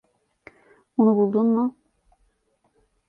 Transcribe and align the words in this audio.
Onu 0.97 1.15
buldun 1.15 1.45
mu? 1.47 1.77